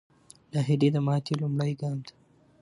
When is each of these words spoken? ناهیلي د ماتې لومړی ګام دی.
ناهیلي 0.53 0.89
د 0.93 0.97
ماتې 1.07 1.33
لومړی 1.41 1.73
ګام 1.81 1.97
دی. 2.05 2.13